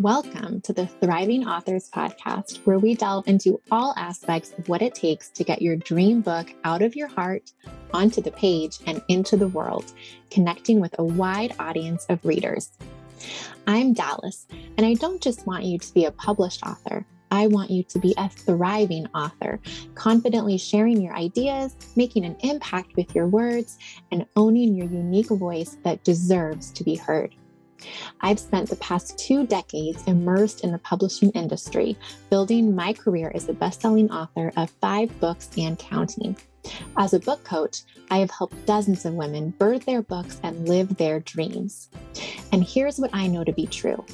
[0.00, 4.94] Welcome to the Thriving Authors Podcast, where we delve into all aspects of what it
[4.94, 7.52] takes to get your dream book out of your heart,
[7.94, 9.90] onto the page, and into the world,
[10.30, 12.72] connecting with a wide audience of readers.
[13.66, 14.46] I'm Dallas,
[14.76, 17.06] and I don't just want you to be a published author.
[17.30, 19.58] I want you to be a thriving author,
[19.94, 23.78] confidently sharing your ideas, making an impact with your words,
[24.12, 27.34] and owning your unique voice that deserves to be heard.
[28.20, 31.96] I've spent the past two decades immersed in the publishing industry,
[32.30, 36.36] building my career as a best-selling author of five books and counting.
[36.96, 40.96] As a book coach, I have helped dozens of women birth their books and live
[40.96, 41.90] their dreams.
[42.52, 44.04] And here's what I know to be true.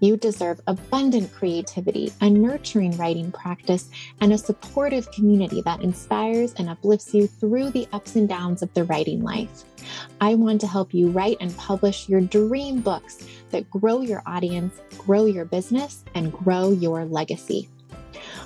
[0.00, 3.88] You deserve abundant creativity, a nurturing writing practice,
[4.20, 8.72] and a supportive community that inspires and uplifts you through the ups and downs of
[8.74, 9.64] the writing life.
[10.20, 14.74] I want to help you write and publish your dream books that grow your audience,
[14.98, 17.68] grow your business, and grow your legacy.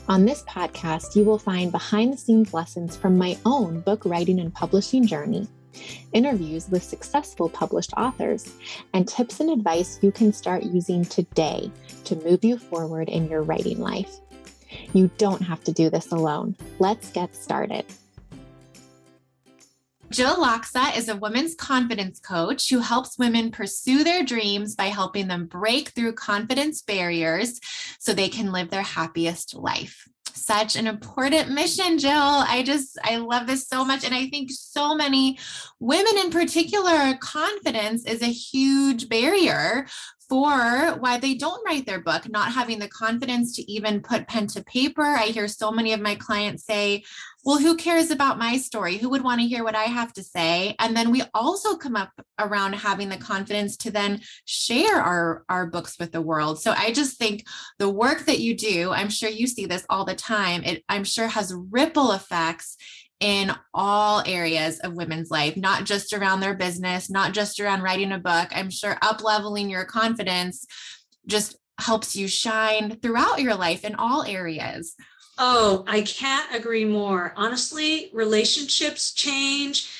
[0.08, 4.40] On this podcast, you will find behind the scenes lessons from my own book writing
[4.40, 5.48] and publishing journey
[6.12, 8.52] interviews with successful published authors,
[8.94, 11.70] and tips and advice you can start using today
[12.04, 14.16] to move you forward in your writing life.
[14.92, 16.56] You don't have to do this alone.
[16.78, 17.84] Let's get started.
[20.10, 25.28] Jill Lacsa is a women's confidence coach who helps women pursue their dreams by helping
[25.28, 27.60] them break through confidence barriers
[28.00, 30.08] so they can live their happiest life
[30.44, 32.10] such an important mission, Jill.
[32.12, 34.04] I just, I love this so much.
[34.04, 35.38] And I think so many
[35.78, 39.86] women in particular, confidence is a huge barrier
[40.28, 44.46] for why they don't write their book, not having the confidence to even put pen
[44.46, 45.02] to paper.
[45.02, 47.02] I hear so many of my clients say,
[47.44, 48.98] well, who cares about my story?
[48.98, 50.74] Who would want to hear what I have to say?
[50.78, 55.66] And then we also come up around having the confidence to then share our, our
[55.66, 56.60] books with the world.
[56.60, 57.46] So I just think
[57.78, 61.04] the work that you do, I'm sure you see this all the time, it I'm
[61.04, 62.76] sure has ripple effects
[63.20, 68.12] in all areas of women's life, not just around their business, not just around writing
[68.12, 68.48] a book.
[68.50, 70.66] I'm sure up leveling your confidence
[71.26, 74.94] just helps you shine throughout your life in all areas.
[75.38, 77.32] Oh, I can't agree more.
[77.36, 79.90] Honestly, relationships change.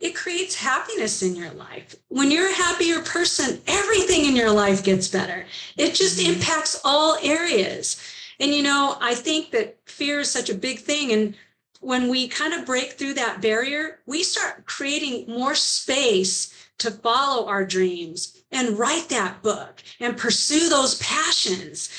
[0.00, 1.94] It creates happiness in your life.
[2.08, 5.44] When you're a happier person, everything in your life gets better.
[5.76, 6.34] It just mm-hmm.
[6.34, 8.02] impacts all areas.
[8.40, 11.12] And, you know, I think that fear is such a big thing.
[11.12, 11.34] And
[11.80, 17.46] when we kind of break through that barrier, we start creating more space to follow
[17.46, 21.90] our dreams and write that book and pursue those passions.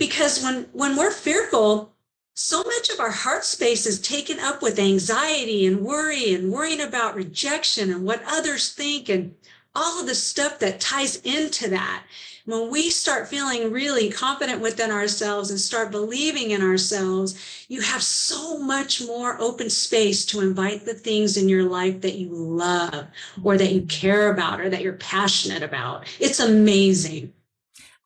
[0.00, 1.92] Because when, when we're fearful,
[2.34, 6.80] so much of our heart space is taken up with anxiety and worry and worrying
[6.80, 9.34] about rejection and what others think and
[9.74, 12.02] all of the stuff that ties into that
[12.46, 18.02] when we start feeling really confident within ourselves and start believing in ourselves, you have
[18.02, 23.06] so much more open space to invite the things in your life that you love
[23.42, 26.06] or that you care about or that you're passionate about.
[26.18, 27.32] It's amazing.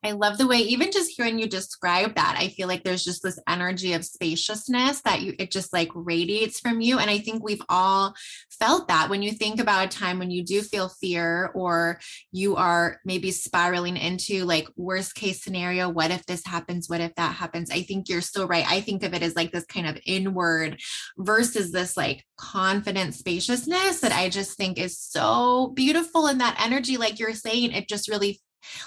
[0.04, 3.22] I love the way even just hearing you describe that, I feel like there's just
[3.22, 6.98] this energy of spaciousness that you it just like radiates from you.
[6.98, 8.15] And I think we've all
[8.50, 11.98] felt that when you think about a time when you do feel fear or
[12.32, 16.88] you are maybe spiraling into like worst case scenario, what if this happens?
[16.88, 17.71] What if that happens?
[17.71, 18.66] I think you're so right.
[18.69, 20.81] I think of it as like this kind of inward
[21.16, 26.26] versus this like confident spaciousness that I just think is so beautiful.
[26.26, 28.41] And that energy, like you're saying, it just really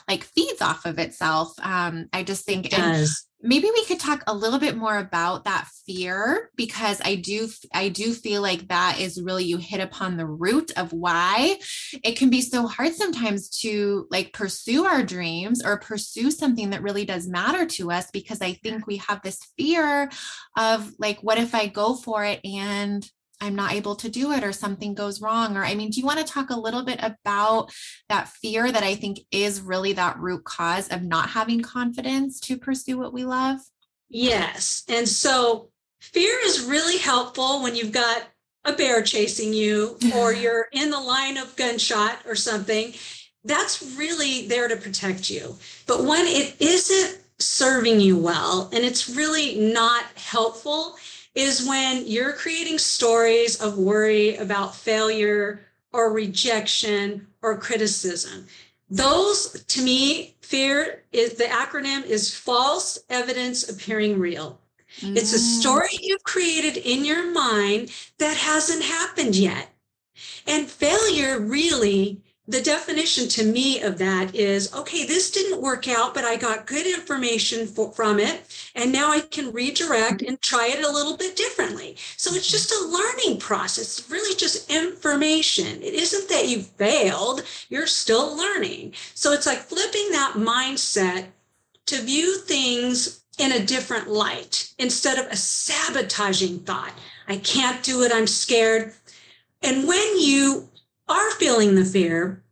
[0.07, 1.53] like feeds off of itself.
[1.61, 3.09] Um, I just think it
[3.41, 7.89] maybe we could talk a little bit more about that fear because I do I
[7.89, 11.59] do feel like that is really you hit upon the root of why
[12.03, 16.81] it can be so hard sometimes to like pursue our dreams or pursue something that
[16.81, 20.09] really does matter to us because I think we have this fear
[20.57, 23.07] of like what if I go for it and
[23.39, 25.57] I'm not able to do it or something goes wrong?
[25.57, 27.71] Or, I mean, do you want to talk a little bit about
[28.09, 32.57] that fear that I think is really that root cause of not having confidence to
[32.57, 33.59] pursue what we love?
[34.09, 34.83] Yes.
[34.87, 35.69] And so
[35.99, 38.23] fear is really helpful when you've got
[38.65, 42.93] a bear chasing you or you're in the line of gunshot or something.
[43.43, 45.55] That's really there to protect you.
[45.85, 50.95] But when it isn't serving you well and it's really not helpful,
[51.37, 55.59] is when you're creating stories of worry about failure
[55.93, 58.47] or rejection or criticism.
[58.89, 64.59] Those, to me, fear is the acronym is false evidence appearing real.
[65.01, 65.15] Mm.
[65.15, 65.61] It's a mm.
[65.61, 69.69] story you've created in your mind that hasn't happened yet.
[70.47, 72.19] And failure really
[72.49, 76.65] the definition to me of that is okay, this didn't work out, but I got
[76.65, 78.69] good information for, from it.
[78.73, 81.97] And now I can redirect and try it a little bit differently.
[82.15, 85.81] So it's just a learning process, it's really just information.
[85.81, 88.93] It isn't that you failed, you're still learning.
[89.13, 91.25] So it's like flipping that mindset
[91.87, 96.93] to view things in a different light instead of a sabotaging thought.
[97.27, 98.93] I can't do it, I'm scared.
[99.61, 100.69] And when you
[101.07, 102.43] are feeling the fear,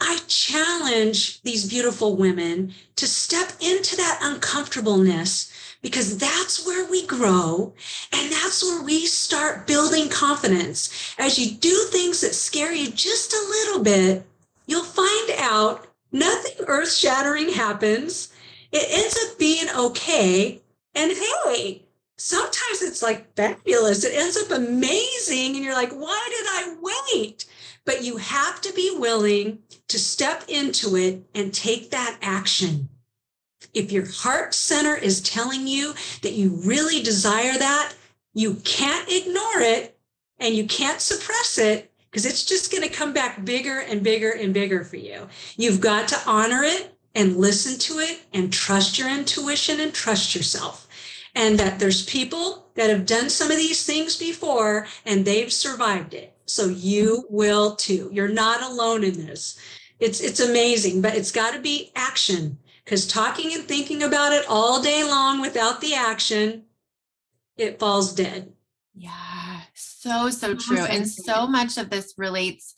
[0.00, 5.52] I challenge these beautiful women to step into that uncomfortableness
[5.82, 7.72] because that's where we grow
[8.12, 11.14] and that's where we start building confidence.
[11.18, 14.26] As you do things that scare you just a little bit,
[14.66, 18.32] you'll find out nothing earth shattering happens.
[18.72, 20.60] It ends up being okay.
[20.94, 21.82] And hey,
[22.16, 24.04] sometimes it's like fabulous.
[24.04, 25.56] It ends up amazing.
[25.56, 26.76] And you're like, why did I
[27.12, 27.46] wait?
[27.84, 32.88] But you have to be willing to step into it and take that action.
[33.74, 37.94] If your heart center is telling you that you really desire that,
[38.34, 39.98] you can't ignore it
[40.38, 44.30] and you can't suppress it because it's just going to come back bigger and bigger
[44.30, 45.28] and bigger for you.
[45.56, 50.34] You've got to honor it and listen to it and trust your intuition and trust
[50.34, 50.88] yourself.
[51.34, 56.14] And that there's people that have done some of these things before and they've survived
[56.14, 56.36] it.
[56.50, 57.34] So you mm-hmm.
[57.34, 58.10] will too.
[58.12, 59.58] You're not alone in this.
[59.98, 64.44] It's it's amazing, but it's got to be action because talking and thinking about it
[64.48, 66.64] all day long without the action,
[67.56, 68.52] it falls dead.
[68.94, 70.84] Yeah, so so true.
[70.84, 72.74] And so much of this relates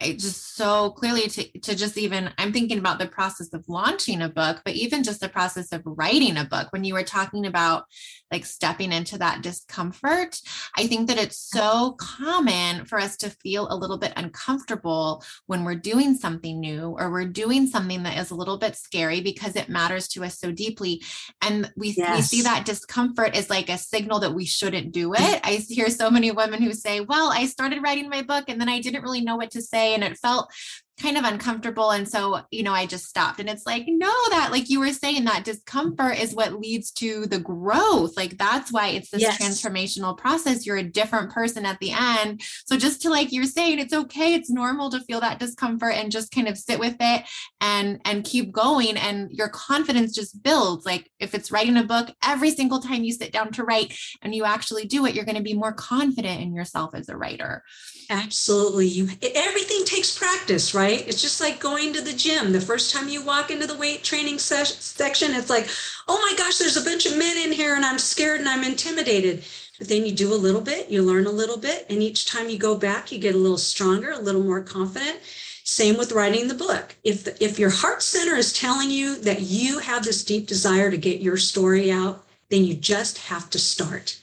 [0.00, 4.22] it just so clearly to, to just even i'm thinking about the process of launching
[4.22, 7.46] a book but even just the process of writing a book when you were talking
[7.46, 7.84] about
[8.30, 10.40] like stepping into that discomfort.
[10.76, 15.64] I think that it's so common for us to feel a little bit uncomfortable when
[15.64, 19.56] we're doing something new or we're doing something that is a little bit scary because
[19.56, 21.02] it matters to us so deeply.
[21.42, 22.16] And we, yes.
[22.16, 25.16] we see that discomfort as like a signal that we shouldn't do mm.
[25.18, 25.40] it.
[25.44, 28.68] I hear so many women who say well i started writing my book and then
[28.68, 30.50] i didn't really know what to say and it felt
[31.00, 33.40] kind of uncomfortable and so you know i just stopped.
[33.40, 37.26] And it's like no that like you were saying that discomfort is what leads to
[37.26, 38.16] the growth.
[38.16, 39.40] Like that's why it's this yes.
[39.40, 40.66] transformational process.
[40.66, 42.42] You're a different person at the end.
[42.66, 44.34] So just to like you're saying it's okay.
[44.34, 47.24] It's normal to feel that discomfort and just kind of sit with it
[47.60, 48.96] and and keep going.
[48.96, 50.86] And your confidence just builds.
[50.86, 54.34] Like if it's writing a book every single time you sit down to write and
[54.34, 57.62] you actually do it you're going to be more confident in yourself as a writer.
[58.10, 58.86] Absolutely.
[58.86, 61.06] You everything takes practice right right?
[61.06, 62.52] It's just like going to the gym.
[62.52, 65.68] The first time you walk into the weight training ses- section, it's like,
[66.08, 68.64] oh my gosh, there's a bunch of men in here and I'm scared and I'm
[68.64, 69.44] intimidated.
[69.78, 72.48] But then you do a little bit, you learn a little bit, and each time
[72.48, 75.20] you go back, you get a little stronger, a little more confident.
[75.62, 76.96] Same with writing the book.
[77.04, 80.96] If if your heart center is telling you that you have this deep desire to
[80.96, 84.18] get your story out, then you just have to start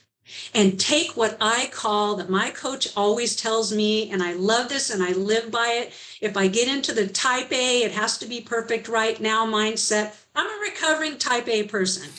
[0.53, 4.89] and take what I call that my coach always tells me, and I love this
[4.89, 5.93] and I live by it.
[6.21, 10.15] If I get into the type A, it has to be perfect right now mindset.
[10.33, 12.09] I'm a recovering type A person.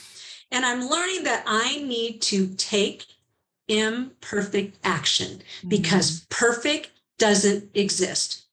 [0.52, 3.06] And I'm learning that I need to take
[3.68, 6.26] imperfect action because mm-hmm.
[6.30, 8.44] perfect doesn't exist.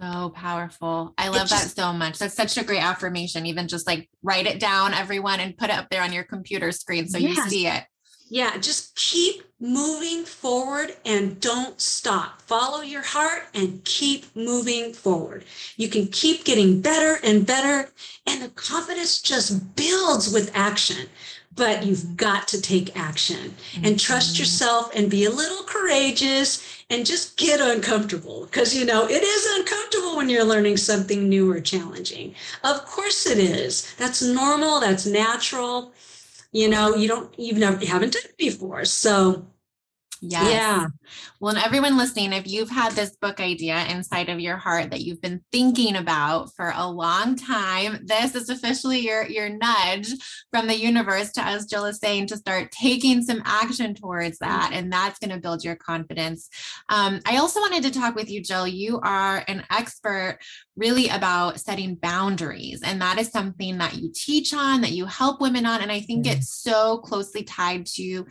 [0.00, 1.12] So powerful.
[1.18, 2.18] I love just, that so much.
[2.18, 3.46] That's such a great affirmation.
[3.46, 6.72] Even just like write it down, everyone, and put it up there on your computer
[6.72, 7.36] screen so yes.
[7.36, 7.84] you see it
[8.28, 12.40] yeah, just keep moving forward and don't stop.
[12.42, 15.44] Follow your heart and keep moving forward.
[15.76, 17.90] You can keep getting better and better,
[18.26, 21.08] and the confidence just builds with action.
[21.56, 23.54] But you've got to take action
[23.84, 24.40] and trust mm-hmm.
[24.40, 29.58] yourself and be a little courageous and just get uncomfortable because you know it is
[29.60, 32.34] uncomfortable when you're learning something new or challenging.
[32.64, 33.94] Of course it is.
[33.98, 35.92] That's normal, that's natural
[36.54, 39.46] you know you don't you've never you haven't done it before so
[40.26, 40.50] Yes.
[40.50, 40.86] Yeah.
[41.40, 45.00] Well, and everyone listening, if you've had this book idea inside of your heart that
[45.00, 50.12] you've been thinking about for a long time, this is officially your your nudge
[50.50, 54.70] from the universe to, as Jill is saying, to start taking some action towards that,
[54.72, 56.48] and that's going to build your confidence.
[56.88, 58.66] Um, I also wanted to talk with you, Jill.
[58.66, 60.38] You are an expert
[60.76, 65.40] really about setting boundaries, and that is something that you teach on, that you help
[65.40, 66.38] women on, and I think mm-hmm.
[66.38, 68.26] it's so closely tied to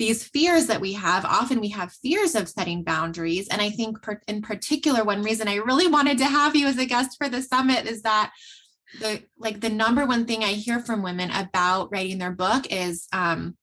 [0.00, 3.96] these fears that we have often we have fears of setting boundaries and i think
[4.28, 7.42] in particular one reason i really wanted to have you as a guest for the
[7.42, 8.32] summit is that
[9.00, 13.06] the like the number one thing i hear from women about writing their book is
[13.12, 13.56] um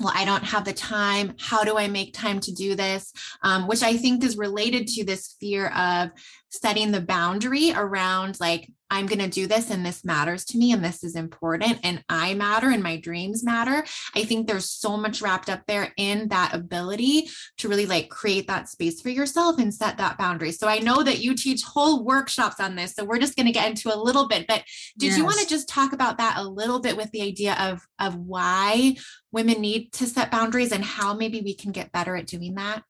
[0.00, 1.34] well, I don't have the time.
[1.38, 3.12] How do I make time to do this?
[3.42, 6.10] Um, which I think is related to this fear of
[6.48, 10.70] setting the boundary around like I'm going to do this and this matters to me
[10.70, 13.86] and this is important and I matter and my dreams matter.
[14.14, 18.46] I think there's so much wrapped up there in that ability to really like create
[18.48, 20.52] that space for yourself and set that boundary.
[20.52, 22.92] So I know that you teach whole workshops on this.
[22.92, 24.62] So we're just going to get into a little bit, but
[24.98, 25.16] did yes.
[25.16, 28.14] you want to just talk about that a little bit with the idea of of
[28.16, 28.96] why
[29.30, 32.82] women need to set boundaries and how maybe we can get better at doing that?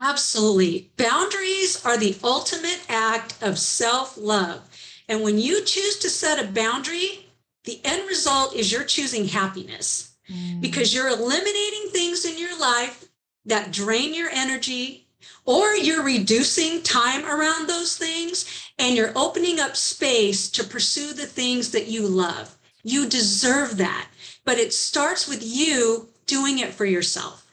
[0.00, 0.92] Absolutely.
[0.96, 4.68] Boundaries are the ultimate act of self love.
[5.08, 7.26] And when you choose to set a boundary,
[7.64, 10.60] the end result is you're choosing happiness mm.
[10.60, 13.06] because you're eliminating things in your life
[13.46, 15.06] that drain your energy,
[15.44, 21.26] or you're reducing time around those things and you're opening up space to pursue the
[21.26, 22.56] things that you love.
[22.82, 24.08] You deserve that.
[24.44, 27.46] But it starts with you doing it for yourself.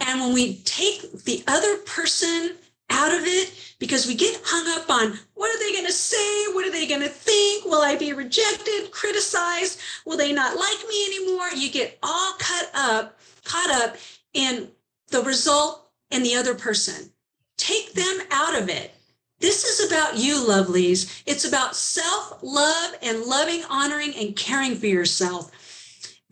[0.00, 2.56] And when we take the other person
[2.90, 6.52] out of it because we get hung up on what are they going to say?
[6.52, 7.64] What are they going to think?
[7.64, 9.80] Will I be rejected, criticized?
[10.04, 11.48] Will they not like me anymore?
[11.54, 13.96] You get all cut up, caught up
[14.32, 14.68] in
[15.08, 17.10] the result and the other person.
[17.56, 18.92] Take them out of it.
[19.38, 21.22] This is about you, lovelies.
[21.26, 25.50] It's about self love and loving, honoring, and caring for yourself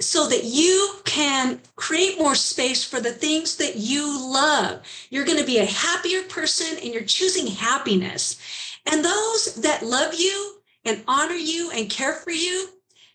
[0.01, 4.81] so that you can create more space for the things that you love.
[5.11, 8.41] You're going to be a happier person and you're choosing happiness.
[8.87, 12.69] And those that love you and honor you and care for you,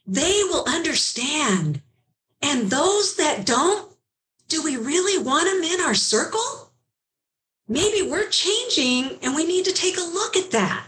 [0.08, 1.82] they will understand.
[2.42, 3.92] And those that don't,
[4.48, 6.72] do we really want them in our circle?
[7.68, 10.88] Maybe we're changing and we need to take a look at that.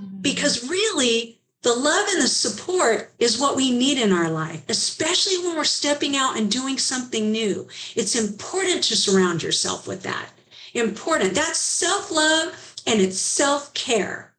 [0.00, 0.20] Mm-hmm.
[0.22, 5.38] Because really, the love and the support is what we need in our life, especially
[5.38, 7.68] when we're stepping out and doing something new.
[7.94, 10.30] It's important to surround yourself with that.
[10.74, 11.34] Important.
[11.34, 14.34] That's self love and it's self care.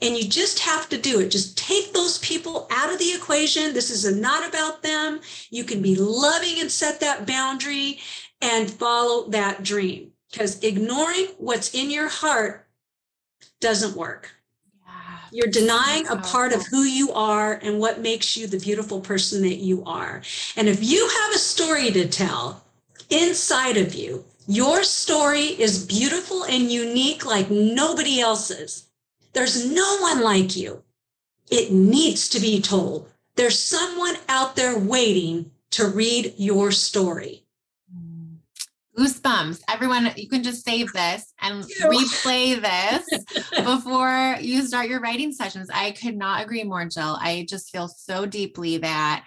[0.00, 1.28] And you just have to do it.
[1.28, 3.72] Just take those people out of the equation.
[3.72, 5.20] This is not about them.
[5.50, 8.00] You can be loving and set that boundary
[8.40, 12.66] and follow that dream because ignoring what's in your heart
[13.60, 14.30] doesn't work.
[15.32, 19.40] You're denying a part of who you are and what makes you the beautiful person
[19.42, 20.20] that you are.
[20.56, 22.62] And if you have a story to tell
[23.08, 28.88] inside of you, your story is beautiful and unique like nobody else's.
[29.32, 30.82] There's no one like you.
[31.50, 33.08] It needs to be told.
[33.36, 37.41] There's someone out there waiting to read your story
[38.98, 39.62] goosebumps.
[39.68, 45.70] Everyone you can just save this and replay this before you start your writing sessions.
[45.72, 47.16] I could not agree more jill.
[47.20, 49.26] I just feel so deeply that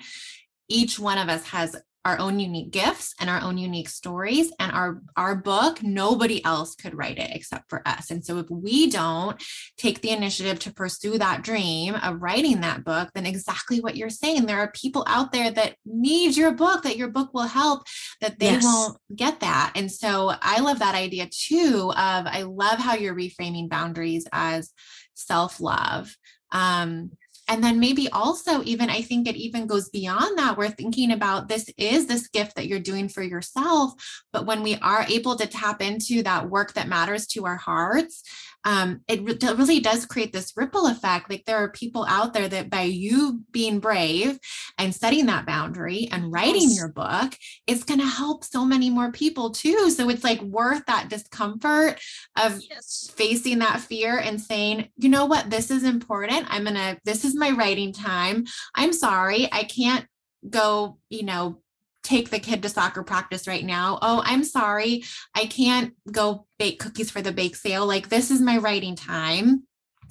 [0.67, 4.71] each one of us has our own unique gifts and our own unique stories and
[4.71, 8.11] our our book nobody else could write it except for us.
[8.11, 9.41] And so if we don't
[9.77, 14.09] take the initiative to pursue that dream of writing that book then exactly what you're
[14.09, 17.83] saying there are people out there that need your book that your book will help
[18.21, 18.63] that they yes.
[18.63, 19.73] won't get that.
[19.75, 24.71] And so i love that idea too of i love how you're reframing boundaries as
[25.15, 26.15] self love
[26.51, 27.11] um
[27.47, 31.47] and then maybe also even i think it even goes beyond that we're thinking about
[31.47, 33.93] this is this gift that you're doing for yourself
[34.31, 38.23] but when we are able to tap into that work that matters to our hearts
[38.65, 41.29] um, it re- really does create this ripple effect.
[41.29, 44.39] Like there are people out there that by you being brave
[44.77, 46.77] and setting that boundary and writing yes.
[46.77, 47.35] your book,
[47.67, 49.91] it's going to help so many more people too.
[49.91, 51.99] So it's like worth that discomfort
[52.37, 53.11] of yes.
[53.15, 56.47] facing that fear and saying, you know what, this is important.
[56.49, 58.45] I'm going to, this is my writing time.
[58.73, 60.05] I'm sorry, I can't
[60.49, 61.61] go, you know,
[62.05, 63.99] take the kid to soccer practice right now.
[64.01, 65.03] Oh, I'm sorry.
[65.35, 67.85] I can't go bake cookies for the bake sale.
[67.85, 69.63] Like, this is my writing time.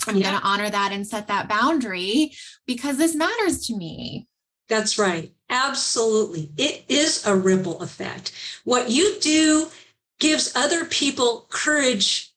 [0.07, 0.31] I'm yeah.
[0.31, 2.33] going to honor that and set that boundary
[2.67, 4.27] because this matters to me.
[4.69, 5.33] That's right.
[5.51, 6.51] Absolutely.
[6.57, 8.33] It is a ripple effect.
[8.65, 9.69] What you do
[10.19, 12.33] gives other people courage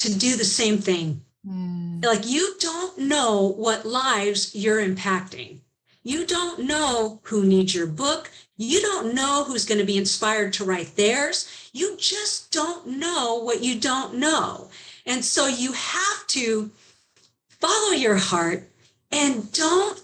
[0.00, 1.22] to do the same thing.
[1.46, 2.04] Mm.
[2.04, 5.60] Like you don't know what lives you're impacting.
[6.02, 8.30] You don't know who needs your book.
[8.56, 11.70] You don't know who's going to be inspired to write theirs.
[11.72, 14.70] You just don't know what you don't know.
[15.06, 16.70] And so you have to
[17.60, 18.68] follow your heart
[19.10, 20.00] and don't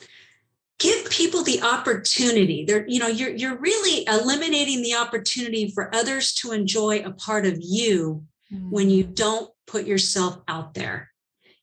[0.79, 2.65] give people the opportunity.
[2.65, 7.47] They're, you know, you're you're really eliminating the opportunity for others to enjoy a part
[7.47, 8.71] of you mm.
[8.71, 11.11] when you don't put yourself out there.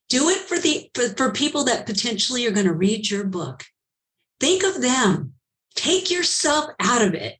[0.09, 3.63] Do it for the for, for people that potentially are going to read your book.
[4.39, 5.33] Think of them.
[5.75, 7.37] Take yourself out of it.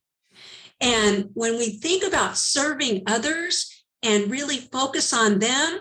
[0.82, 5.80] And when we think about serving others and really focus on them,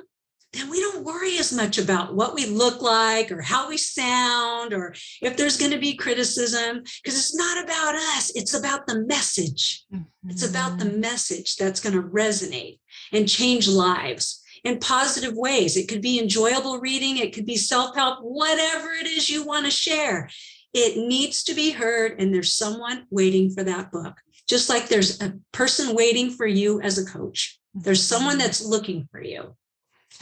[0.55, 4.73] then we don't worry as much about what we look like or how we sound
[4.73, 9.05] or if there's going to be criticism because it's not about us it's about the
[9.07, 10.31] message mm-hmm.
[10.31, 11.01] it's about the mm-hmm.
[11.01, 12.79] message that's going to resonate
[13.13, 18.21] and change lives in positive ways it could be enjoyable reading it could be self-help
[18.23, 20.29] whatever it is you want to share
[20.75, 25.23] it needs to be heard and there's someone waiting for that book just like there's
[25.23, 29.57] a person waiting for you as a coach there's someone that's looking for you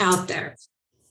[0.01, 0.57] out there.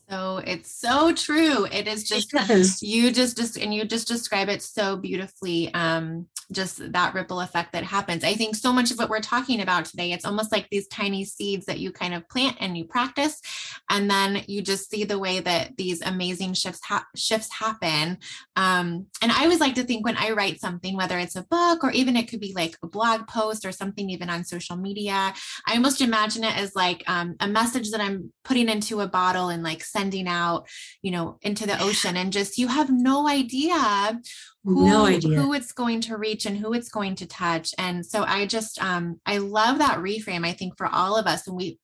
[0.09, 1.65] So it's so true.
[1.65, 2.81] It is just yes.
[2.81, 5.73] you just just and you just describe it so beautifully.
[5.73, 8.23] Um, just that ripple effect that happens.
[8.23, 11.25] I think so much of what we're talking about today, it's almost like these tiny
[11.25, 13.41] seeds that you kind of plant and you practice,
[13.89, 18.17] and then you just see the way that these amazing shifts ha- shifts happen.
[18.55, 21.83] Um, and I always like to think when I write something, whether it's a book
[21.83, 25.33] or even it could be like a blog post or something even on social media,
[25.67, 29.49] I almost imagine it as like um, a message that I'm putting into a bottle
[29.49, 30.67] and like sending out,
[31.01, 34.19] you know, into the ocean, and just you have no idea
[34.63, 35.41] who, no idea.
[35.41, 37.73] who it's going to reach and who it's going to touch.
[37.77, 41.47] And so i just um i love that reframe i think for all of us.
[41.47, 41.79] And we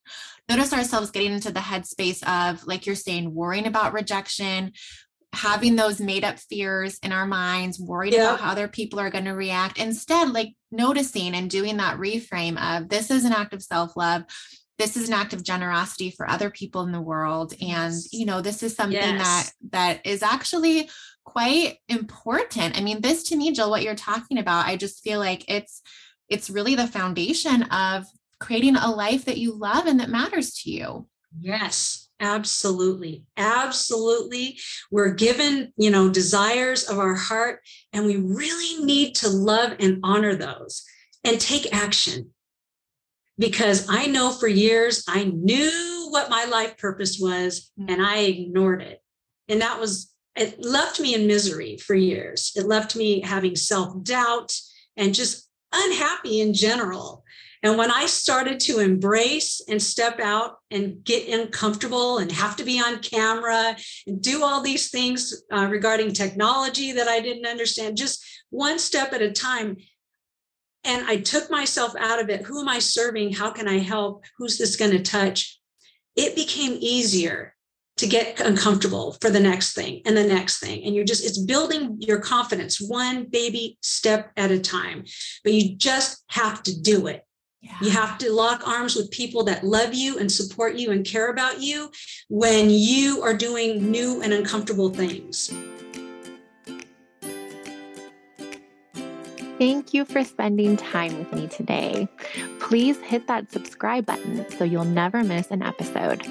[0.50, 4.74] notice ourselves getting into the headspace of like you're saying worrying about rejection
[5.34, 8.24] having those made up fears in our minds worried yeah.
[8.24, 12.58] about how other people are going to react instead like noticing and doing that reframe
[12.60, 14.24] of this is an act of self-love
[14.78, 18.42] this is an act of generosity for other people in the world and you know
[18.42, 19.24] this is something yes.
[19.24, 20.90] that that is actually
[21.28, 22.78] quite important.
[22.78, 25.82] I mean, this to me, Jill, what you're talking about, I just feel like it's
[26.30, 28.06] it's really the foundation of
[28.40, 31.08] creating a life that you love and that matters to you.
[31.40, 33.26] Yes, absolutely.
[33.36, 34.58] Absolutely.
[34.90, 37.60] We're given, you know, desires of our heart
[37.94, 40.84] and we really need to love and honor those
[41.24, 42.32] and take action.
[43.38, 47.91] Because I know for years I knew what my life purpose was mm.
[47.91, 49.01] and I ignored it.
[49.48, 52.52] And that was it left me in misery for years.
[52.56, 54.56] It left me having self doubt
[54.95, 57.23] and just unhappy in general.
[57.63, 62.63] And when I started to embrace and step out and get uncomfortable and have to
[62.63, 67.97] be on camera and do all these things uh, regarding technology that I didn't understand,
[67.97, 69.78] just one step at a time.
[70.88, 72.43] And I took myself out of it.
[72.43, 73.34] Who am I serving?
[73.34, 74.23] How can I help?
[74.38, 75.60] Who's this going to touch?
[76.15, 77.54] It became easier
[77.97, 80.84] to get uncomfortable for the next thing and the next thing.
[80.86, 85.04] And you're just, it's building your confidence one baby step at a time.
[85.43, 87.23] But you just have to do it.
[87.62, 87.78] Yeah.
[87.82, 91.32] You have to lock arms with people that love you and support you and care
[91.32, 91.91] about you
[92.30, 95.52] when you are doing new and uncomfortable things.
[99.58, 102.08] Thank you for spending time with me today.
[102.60, 106.28] Please hit that subscribe button so you'll never miss an episode.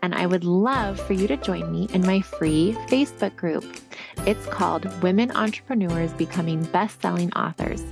[0.00, 3.66] And I would love for you to join me in my free Facebook group.
[4.26, 7.82] It's called Women Entrepreneurs Becoming Best Selling Authors.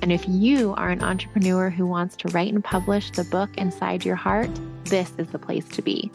[0.00, 4.02] And if you are an entrepreneur who wants to write and publish the book inside
[4.02, 4.48] your heart,
[4.84, 6.10] this is the place to be.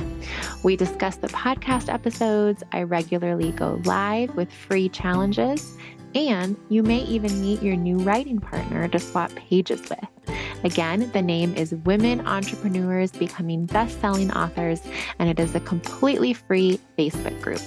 [0.64, 2.64] We discuss the podcast episodes.
[2.72, 5.78] I regularly go live with free challenges
[6.16, 10.38] and you may even meet your new writing partner to swap pages with.
[10.64, 14.82] Again, the name is Women Entrepreneurs Becoming Best Selling Authors,
[15.20, 17.62] and it is a completely free Facebook group.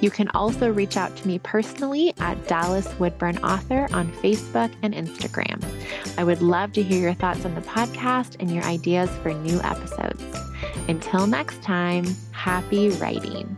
[0.00, 4.92] You can also reach out to me personally at Dallas Woodburn Author on Facebook and
[4.92, 5.64] Instagram.
[6.18, 9.60] I would love to hear your thoughts on the podcast and your ideas for new
[9.62, 10.22] episodes.
[10.88, 13.56] Until next time, happy writing.